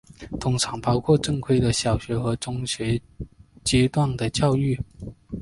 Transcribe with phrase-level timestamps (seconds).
[0.39, 2.99] 通常包括正规的小学和中学
[3.63, 4.75] 阶段的教育。